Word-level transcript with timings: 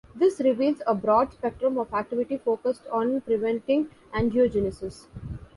This 0.15 0.39
reveals 0.39 0.81
a 0.87 0.95
broad 0.95 1.31
spectrum 1.31 1.77
of 1.77 1.93
activity 1.93 2.39
focused 2.39 2.87
on 2.91 3.21
preventing 3.21 3.89
angiogenesis. 4.15 5.05